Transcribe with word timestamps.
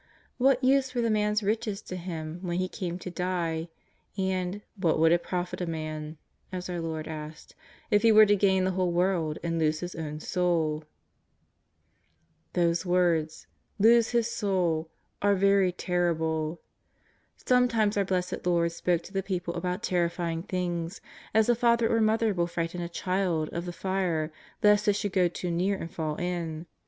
What 0.39 0.63
use 0.63 0.95
were 0.95 1.01
the 1.03 1.11
man's 1.11 1.43
riches 1.43 1.79
to 1.83 1.95
him 1.95 2.39
when 2.41 2.57
he 2.57 2.67
came 2.67 2.97
to 2.97 3.11
die, 3.11 3.69
and'' 4.17 4.63
what 4.81 4.97
would 4.97 5.11
it 5.11 5.21
profit 5.21 5.61
a 5.61 5.67
man," 5.67 6.17
as 6.51 6.71
our 6.71 6.81
Lord 6.81 7.07
asked, 7.07 7.53
'^ 7.55 7.55
if 7.91 8.01
he 8.01 8.11
w^ere 8.11 8.27
to 8.27 8.35
gain 8.35 8.63
the 8.63 8.71
whole 8.71 8.91
world 8.91 9.37
and 9.43 9.59
lose 9.59 9.81
his 9.81 9.93
own 9.93 10.19
soul?" 10.19 10.85
Those 12.53 12.83
words," 12.83 13.45
lose 13.87 14.09
his 14.09 14.25
soul," 14.27 14.89
are 15.21 15.35
very 15.35 15.71
terrible. 15.71 16.61
Sometimes 17.45 17.95
our 17.95 18.03
Blessed 18.03 18.43
Lord 18.43 18.71
spoke 18.71 19.03
to 19.03 19.13
the 19.13 19.21
people 19.21 19.53
about 19.53 19.83
terrifying 19.83 20.41
things, 20.41 20.99
as 21.31 21.47
a 21.47 21.53
father 21.53 21.87
or 21.87 22.01
mother 22.01 22.33
will 22.33 22.47
frighten 22.47 22.81
a 22.81 22.89
child 22.89 23.49
of 23.49 23.65
the 23.65 23.71
fire 23.71 24.31
lest 24.63 24.87
it 24.87 24.93
should 24.93 25.13
go 25.13 25.27
too 25.27 25.51
near 25.51 25.75
and 25.77 25.91
fall 25.91 26.15
in. 26.15 26.65